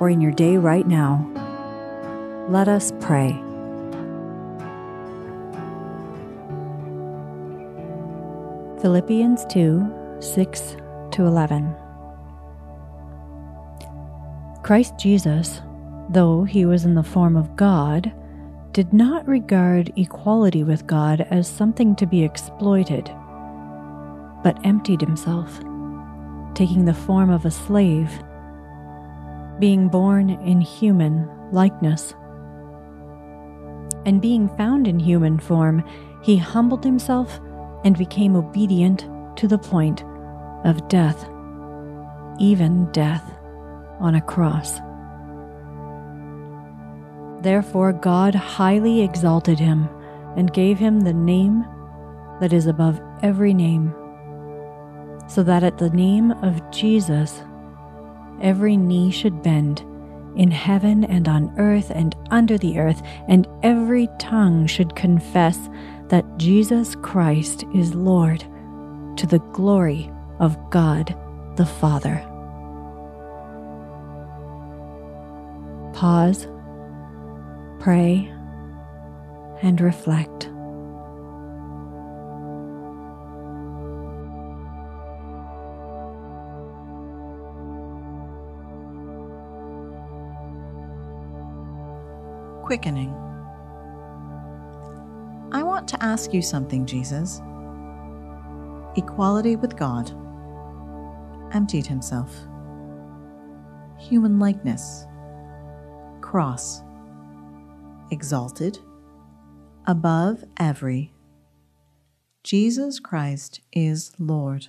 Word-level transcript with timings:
or 0.00 0.10
in 0.10 0.20
your 0.20 0.32
day 0.32 0.56
right 0.56 0.86
now, 0.86 1.26
let 2.48 2.68
us 2.68 2.92
pray. 3.00 3.30
Philippians 8.80 9.44
2 9.46 10.18
6 10.20 10.76
to 11.10 11.24
11. 11.24 11.74
Christ 14.62 14.94
Jesus, 14.98 15.62
though 16.10 16.44
he 16.44 16.64
was 16.64 16.84
in 16.84 16.94
the 16.94 17.02
form 17.02 17.36
of 17.36 17.56
God, 17.56 18.12
did 18.72 18.92
not 18.92 19.26
regard 19.26 19.92
equality 19.96 20.62
with 20.62 20.86
God 20.86 21.26
as 21.30 21.48
something 21.48 21.96
to 21.96 22.06
be 22.06 22.22
exploited, 22.22 23.06
but 24.44 24.64
emptied 24.64 25.00
himself, 25.00 25.58
taking 26.54 26.84
the 26.84 26.94
form 26.94 27.30
of 27.30 27.44
a 27.44 27.50
slave, 27.50 28.10
being 29.58 29.88
born 29.88 30.30
in 30.30 30.60
human 30.60 31.28
likeness. 31.52 32.14
And 34.06 34.22
being 34.22 34.48
found 34.56 34.86
in 34.86 34.98
human 34.98 35.38
form, 35.38 35.84
he 36.22 36.36
humbled 36.36 36.84
himself 36.84 37.40
and 37.84 37.96
became 37.96 38.36
obedient 38.36 39.06
to 39.36 39.48
the 39.48 39.58
point 39.58 40.04
of 40.64 40.88
death, 40.88 41.28
even 42.38 42.90
death 42.92 43.24
on 44.00 44.14
a 44.14 44.20
cross. 44.20 44.80
Therefore, 47.42 47.92
God 47.92 48.34
highly 48.34 49.02
exalted 49.02 49.58
him 49.58 49.88
and 50.36 50.52
gave 50.52 50.78
him 50.78 51.00
the 51.00 51.12
name 51.12 51.64
that 52.40 52.52
is 52.52 52.66
above 52.66 53.00
every 53.22 53.54
name, 53.54 53.94
so 55.28 55.42
that 55.42 55.62
at 55.62 55.78
the 55.78 55.90
name 55.90 56.32
of 56.32 56.68
Jesus 56.70 57.42
every 58.42 58.76
knee 58.76 59.10
should 59.10 59.42
bend 59.42 59.80
in 60.36 60.50
heaven 60.50 61.04
and 61.04 61.28
on 61.28 61.52
earth 61.58 61.90
and 61.90 62.14
under 62.30 62.58
the 62.58 62.78
earth, 62.78 63.02
and 63.26 63.46
every 63.62 64.08
tongue 64.18 64.66
should 64.66 64.94
confess 64.94 65.68
that 66.08 66.38
Jesus 66.38 66.94
Christ 66.96 67.64
is 67.74 67.94
Lord 67.94 68.40
to 69.16 69.26
the 69.26 69.42
glory 69.52 70.10
of 70.38 70.56
God 70.70 71.16
the 71.56 71.66
Father. 71.66 72.24
Pause 75.94 76.46
pray, 77.78 78.30
and 79.62 79.80
reflect. 79.80 80.47
Quickening. 92.68 93.14
I 95.52 95.62
want 95.62 95.88
to 95.88 96.02
ask 96.04 96.34
you 96.34 96.42
something, 96.42 96.84
Jesus. 96.84 97.40
Equality 98.94 99.56
with 99.56 99.74
God. 99.74 100.12
Emptied 101.54 101.86
himself. 101.86 102.30
Human 103.98 104.38
likeness. 104.38 105.06
Cross 106.20 106.82
exalted, 108.10 108.78
above 109.86 110.44
every. 110.58 111.14
Jesus 112.44 113.00
Christ 113.00 113.62
is 113.72 114.12
Lord. 114.18 114.68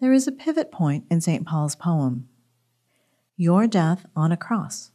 There 0.00 0.12
is 0.12 0.28
a 0.28 0.32
pivot 0.32 0.70
point 0.70 1.04
in 1.10 1.20
St. 1.20 1.44
Paul's 1.44 1.74
poem 1.74 2.28
Your 3.36 3.66
death 3.66 4.06
on 4.14 4.30
a 4.30 4.36
cross. 4.36 4.92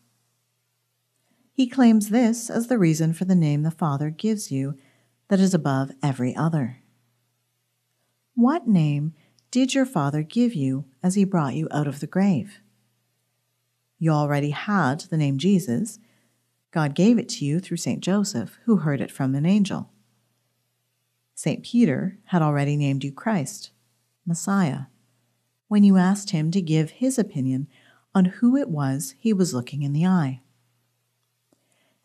He 1.54 1.68
claims 1.68 2.10
this 2.10 2.50
as 2.50 2.68
the 2.68 2.78
reason 2.78 3.14
for 3.14 3.26
the 3.26 3.36
name 3.36 3.64
the 3.64 3.72
Father 3.72 4.10
gives 4.10 4.52
you 4.52 4.78
that 5.28 5.40
is 5.40 5.54
above 5.54 5.92
every 6.02 6.36
other. 6.36 6.78
What 8.36 8.68
name 8.68 9.14
did 9.52 9.74
your 9.74 9.86
Father 9.86 10.24
give 10.24 10.54
you 10.54 10.86
as 11.04 11.16
he 11.16 11.24
brought 11.26 11.56
you 11.56 11.68
out 11.72 11.88
of 11.88 12.00
the 12.00 12.08
grave? 12.08 12.60
You 14.00 14.12
already 14.12 14.50
had 14.50 15.02
the 15.02 15.18
name 15.18 15.38
Jesus. 15.38 16.00
God 16.72 16.96
gave 16.96 17.20
it 17.20 17.30
to 17.30 17.46
you 17.46 17.60
through 17.60 17.78
St. 17.78 18.02
Joseph, 18.02 18.58
who 18.66 18.78
heard 18.78 19.02
it 19.02 19.12
from 19.12 19.36
an 19.36 19.46
angel. 19.46 19.92
St. 21.36 21.64
Peter 21.64 22.18
had 22.26 22.42
already 22.42 22.78
named 22.78 23.04
you 23.04 23.12
Christ, 23.12 23.72
Messiah, 24.26 24.84
when 25.68 25.84
you 25.84 25.98
asked 25.98 26.32
him 26.32 26.50
to 26.52 26.62
give 26.62 26.92
his 26.92 27.20
opinion 27.20 27.68
on 28.16 28.26
who 28.26 28.56
it 28.56 28.70
was 28.70 29.16
he 29.20 29.34
was 29.34 29.54
looking 29.54 29.84
in 29.84 29.94
the 29.94 30.06
eye. 30.06 30.42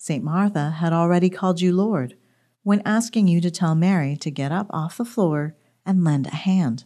St. 0.07 0.23
Martha 0.23 0.71
had 0.71 0.93
already 0.93 1.29
called 1.29 1.61
you 1.61 1.73
Lord 1.73 2.17
when 2.63 2.81
asking 2.85 3.27
you 3.27 3.41
to 3.41 3.51
tell 3.51 3.75
Mary 3.75 4.17
to 4.19 4.31
get 4.31 4.53
up 4.53 4.69
off 4.71 4.99
the 4.99 5.05
floor 5.05 5.57
and 5.85 6.05
lend 6.05 6.29
a 6.29 6.37
hand. 6.37 6.85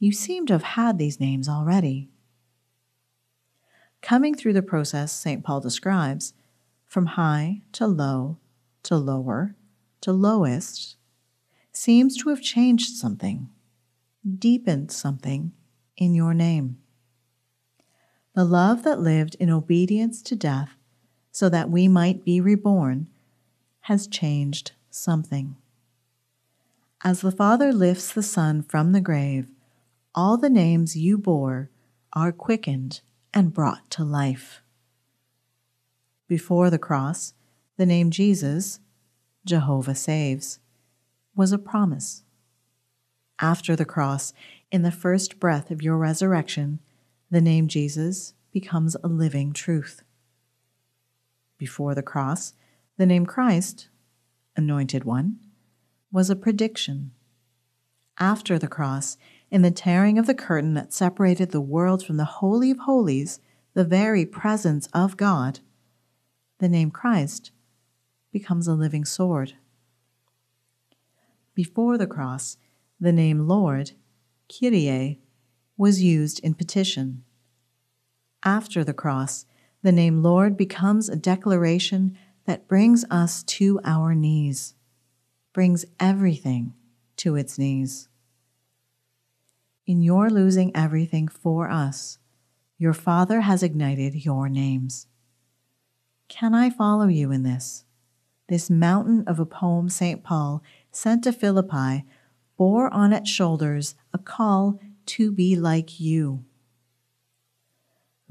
You 0.00 0.10
seem 0.10 0.44
to 0.46 0.54
have 0.54 0.64
had 0.74 0.98
these 0.98 1.20
names 1.20 1.48
already. 1.48 2.10
Coming 4.02 4.34
through 4.34 4.54
the 4.54 4.60
process 4.60 5.12
St. 5.12 5.44
Paul 5.44 5.60
describes, 5.60 6.34
from 6.84 7.06
high 7.06 7.62
to 7.74 7.86
low 7.86 8.38
to 8.82 8.96
lower 8.96 9.54
to 10.00 10.10
lowest, 10.10 10.96
seems 11.70 12.16
to 12.16 12.30
have 12.30 12.42
changed 12.42 12.96
something, 12.96 13.50
deepened 14.28 14.90
something 14.90 15.52
in 15.96 16.16
your 16.16 16.34
name. 16.34 16.78
The 18.34 18.44
love 18.44 18.82
that 18.82 18.98
lived 18.98 19.36
in 19.36 19.48
obedience 19.48 20.22
to 20.22 20.34
death 20.34 20.79
so 21.30 21.48
that 21.48 21.70
we 21.70 21.88
might 21.88 22.24
be 22.24 22.40
reborn 22.40 23.06
has 23.82 24.06
changed 24.06 24.72
something. 24.90 25.56
As 27.02 27.22
the 27.22 27.32
Father 27.32 27.72
lifts 27.72 28.12
the 28.12 28.22
Son 28.22 28.62
from 28.62 28.92
the 28.92 29.00
grave, 29.00 29.48
all 30.14 30.36
the 30.36 30.50
names 30.50 30.96
you 30.96 31.16
bore 31.16 31.70
are 32.12 32.32
quickened 32.32 33.00
and 33.32 33.54
brought 33.54 33.90
to 33.90 34.04
life. 34.04 34.62
Before 36.28 36.68
the 36.68 36.78
cross, 36.78 37.32
the 37.76 37.86
name 37.86 38.10
Jesus, 38.10 38.80
Jehovah 39.46 39.94
saves, 39.94 40.58
was 41.34 41.52
a 41.52 41.58
promise. 41.58 42.22
After 43.40 43.74
the 43.74 43.86
cross, 43.86 44.34
in 44.70 44.82
the 44.82 44.92
first 44.92 45.40
breath 45.40 45.70
of 45.70 45.82
your 45.82 45.96
resurrection, 45.96 46.80
the 47.30 47.40
name 47.40 47.68
Jesus 47.68 48.34
becomes 48.52 48.96
a 49.02 49.08
living 49.08 49.52
truth. 49.52 50.02
Before 51.60 51.94
the 51.94 52.02
cross, 52.02 52.54
the 52.96 53.04
name 53.04 53.26
Christ, 53.26 53.90
Anointed 54.56 55.04
One, 55.04 55.40
was 56.10 56.30
a 56.30 56.34
prediction. 56.34 57.10
After 58.18 58.58
the 58.58 58.66
cross, 58.66 59.18
in 59.50 59.60
the 59.60 59.70
tearing 59.70 60.18
of 60.18 60.26
the 60.26 60.34
curtain 60.34 60.72
that 60.72 60.94
separated 60.94 61.50
the 61.50 61.60
world 61.60 62.02
from 62.02 62.16
the 62.16 62.24
Holy 62.40 62.70
of 62.70 62.78
Holies, 62.78 63.40
the 63.74 63.84
very 63.84 64.24
presence 64.24 64.88
of 64.94 65.18
God, 65.18 65.60
the 66.60 66.68
name 66.68 66.90
Christ 66.90 67.50
becomes 68.32 68.66
a 68.66 68.72
living 68.72 69.04
sword. 69.04 69.52
Before 71.54 71.98
the 71.98 72.06
cross, 72.06 72.56
the 72.98 73.12
name 73.12 73.46
Lord, 73.46 73.90
Kyrie, 74.48 75.20
was 75.76 76.02
used 76.02 76.40
in 76.40 76.54
petition. 76.54 77.22
After 78.42 78.82
the 78.82 78.94
cross, 78.94 79.44
the 79.82 79.92
name 79.92 80.22
Lord 80.22 80.56
becomes 80.56 81.08
a 81.08 81.16
declaration 81.16 82.16
that 82.46 82.68
brings 82.68 83.04
us 83.10 83.42
to 83.44 83.80
our 83.84 84.14
knees, 84.14 84.74
brings 85.52 85.84
everything 85.98 86.74
to 87.16 87.36
its 87.36 87.58
knees. 87.58 88.08
In 89.86 90.02
your 90.02 90.30
losing 90.30 90.74
everything 90.76 91.28
for 91.28 91.70
us, 91.70 92.18
your 92.76 92.92
Father 92.94 93.42
has 93.42 93.62
ignited 93.62 94.24
your 94.24 94.48
names. 94.48 95.06
Can 96.28 96.54
I 96.54 96.70
follow 96.70 97.06
you 97.06 97.30
in 97.32 97.42
this? 97.42 97.84
This 98.48 98.70
mountain 98.70 99.24
of 99.26 99.38
a 99.38 99.46
poem 99.46 99.88
St. 99.88 100.22
Paul 100.22 100.62
sent 100.90 101.24
to 101.24 101.32
Philippi 101.32 102.04
bore 102.56 102.92
on 102.92 103.12
its 103.12 103.30
shoulders 103.30 103.94
a 104.12 104.18
call 104.18 104.80
to 105.06 105.32
be 105.32 105.56
like 105.56 105.98
you. 106.00 106.44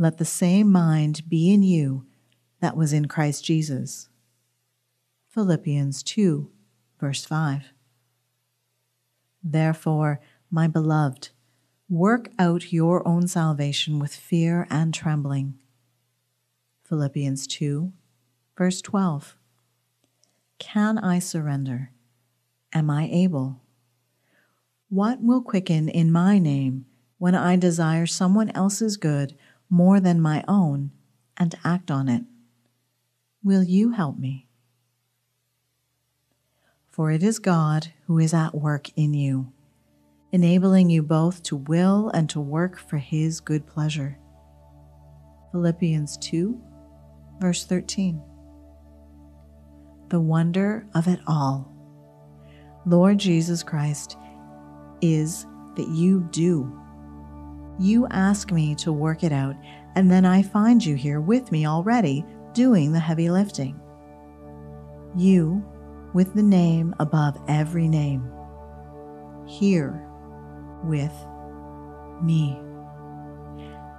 Let 0.01 0.17
the 0.17 0.23
same 0.23 0.71
mind 0.71 1.27
be 1.27 1.53
in 1.53 1.61
you 1.61 2.05
that 2.61 2.77
was 2.77 2.93
in 2.93 3.09
Christ 3.09 3.43
Jesus. 3.43 4.07
Philippians 5.27 6.03
2, 6.03 6.49
verse 7.01 7.25
5. 7.25 7.73
Therefore, 9.43 10.21
my 10.49 10.69
beloved, 10.69 11.31
work 11.89 12.29
out 12.39 12.71
your 12.71 13.05
own 13.05 13.27
salvation 13.27 13.99
with 13.99 14.15
fear 14.15 14.67
and 14.69 14.93
trembling. 14.93 15.59
Philippians 16.85 17.45
2, 17.47 17.91
verse 18.57 18.81
12. 18.81 19.35
Can 20.59 20.97
I 20.97 21.19
surrender? 21.19 21.91
Am 22.71 22.89
I 22.89 23.09
able? 23.11 23.59
What 24.87 25.21
will 25.21 25.41
quicken 25.41 25.89
in 25.89 26.09
my 26.09 26.39
name 26.39 26.85
when 27.17 27.35
I 27.35 27.57
desire 27.57 28.05
someone 28.05 28.49
else's 28.51 28.95
good 28.95 29.35
more 29.69 29.99
than 29.99 30.19
my 30.19 30.43
own 30.47 30.91
and 31.37 31.55
act 31.63 31.91
on 31.91 32.09
it? 32.09 32.23
Will 33.43 33.63
you 33.63 33.91
help 33.91 34.17
me? 34.17 34.47
For 36.89 37.11
it 37.11 37.23
is 37.23 37.39
God 37.39 37.87
who 38.07 38.17
is 38.17 38.33
at 38.33 38.55
work 38.55 38.89
in 38.97 39.13
you, 39.13 39.53
enabling 40.31 40.89
you 40.89 41.01
both 41.01 41.41
to 41.43 41.55
will 41.55 42.09
and 42.13 42.29
to 42.31 42.41
work 42.41 42.77
for 42.77 42.97
his 42.97 43.39
good 43.39 43.65
pleasure. 43.65 44.19
Philippians 45.51 46.17
2, 46.17 46.61
verse 47.39 47.65
13. 47.65 48.21
The 50.09 50.19
wonder 50.19 50.87
of 50.93 51.07
it 51.07 51.19
all. 51.27 51.71
Lord 52.85 53.17
Jesus 53.19 53.63
Christ, 53.63 54.17
is 55.01 55.45
that 55.75 55.87
you 55.87 56.27
do 56.31 56.77
you 57.79 58.07
ask 58.11 58.51
me 58.51 58.75
to 58.75 58.91
work 58.91 59.23
it 59.23 59.31
out, 59.31 59.55
and 59.95 60.11
then 60.11 60.25
I 60.25 60.41
find 60.41 60.83
you 60.85 60.95
here 60.95 61.21
with 61.21 61.51
me 61.51 61.65
already 61.65 62.25
doing 62.53 62.91
the 62.91 62.99
heavy 62.99 63.29
lifting. 63.29 63.79
You, 65.15 65.63
with 66.13 66.33
the 66.33 66.43
name 66.43 66.93
above 66.99 67.39
every 67.47 67.87
name, 67.87 68.29
here 69.47 70.05
with 70.83 71.13
me, 72.21 72.59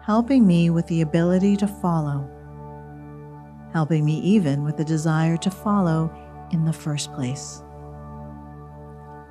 helping 0.05 0.47
me 0.47 0.71
with 0.71 0.87
the 0.87 1.01
ability 1.01 1.57
to 1.57 1.67
follow, 1.67 2.29
helping 3.73 4.05
me 4.05 4.21
even 4.21 4.63
with 4.63 4.77
the 4.77 4.85
desire 4.85 5.37
to 5.39 5.51
follow 5.51 6.13
in 6.53 6.65
the 6.65 6.73
first 6.73 7.13
place. 7.15 7.63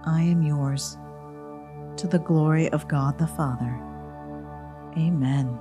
I 0.05 0.21
am 0.21 0.41
yours 0.41 0.97
to 1.97 2.07
the 2.07 2.19
glory 2.19 2.69
of 2.69 2.87
God 2.87 3.17
the 3.19 3.27
Father. 3.27 3.85
Amen. 4.97 5.57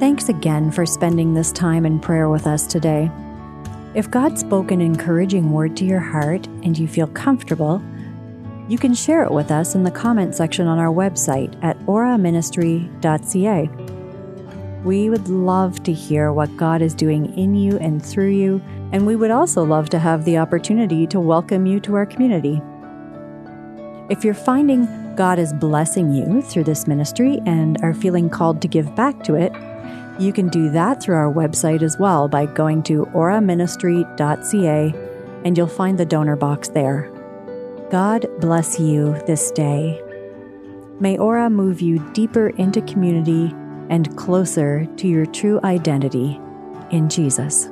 Thanks 0.00 0.30
again 0.30 0.70
for 0.70 0.86
spending 0.86 1.34
this 1.34 1.52
time 1.52 1.84
in 1.84 2.00
prayer 2.00 2.30
with 2.30 2.46
us 2.46 2.66
today. 2.66 3.10
If 3.94 4.10
God 4.10 4.38
spoke 4.38 4.70
an 4.70 4.80
encouraging 4.80 5.50
word 5.50 5.76
to 5.76 5.84
your 5.84 6.00
heart 6.00 6.46
and 6.62 6.78
you 6.78 6.88
feel 6.88 7.08
comfortable, 7.08 7.82
you 8.68 8.78
can 8.78 8.94
share 8.94 9.24
it 9.24 9.32
with 9.32 9.50
us 9.50 9.74
in 9.74 9.82
the 9.82 9.90
comment 9.90 10.34
section 10.34 10.66
on 10.66 10.78
our 10.78 10.94
website 10.94 11.62
at 11.62 11.78
oraministry.ca. 11.80 13.99
We 14.84 15.10
would 15.10 15.28
love 15.28 15.82
to 15.82 15.92
hear 15.92 16.32
what 16.32 16.56
God 16.56 16.80
is 16.80 16.94
doing 16.94 17.36
in 17.36 17.54
you 17.54 17.76
and 17.78 18.04
through 18.04 18.30
you, 18.30 18.62
and 18.92 19.06
we 19.06 19.14
would 19.14 19.30
also 19.30 19.62
love 19.62 19.90
to 19.90 19.98
have 19.98 20.24
the 20.24 20.38
opportunity 20.38 21.06
to 21.08 21.20
welcome 21.20 21.66
you 21.66 21.80
to 21.80 21.94
our 21.96 22.06
community. 22.06 22.62
If 24.08 24.24
you're 24.24 24.32
finding 24.32 24.88
God 25.16 25.38
is 25.38 25.52
blessing 25.52 26.14
you 26.14 26.40
through 26.40 26.64
this 26.64 26.86
ministry 26.86 27.40
and 27.44 27.76
are 27.82 27.92
feeling 27.92 28.30
called 28.30 28.62
to 28.62 28.68
give 28.68 28.96
back 28.96 29.22
to 29.24 29.34
it, 29.34 29.52
you 30.18 30.32
can 30.32 30.48
do 30.48 30.70
that 30.70 31.02
through 31.02 31.16
our 31.16 31.32
website 31.32 31.82
as 31.82 31.98
well 31.98 32.26
by 32.26 32.46
going 32.46 32.82
to 32.84 33.04
oraministry.ca 33.06 34.94
and 35.44 35.56
you'll 35.58 35.66
find 35.66 35.98
the 35.98 36.06
donor 36.06 36.36
box 36.36 36.68
there. 36.68 37.10
God 37.90 38.26
bless 38.40 38.80
you 38.80 39.20
this 39.26 39.50
day. 39.50 40.00
May 41.00 41.18
Ora 41.18 41.50
move 41.50 41.80
you 41.80 41.98
deeper 42.12 42.48
into 42.50 42.80
community 42.82 43.54
and 43.90 44.16
closer 44.16 44.86
to 44.96 45.06
your 45.06 45.26
true 45.26 45.60
identity 45.62 46.40
in 46.90 47.10
Jesus. 47.10 47.68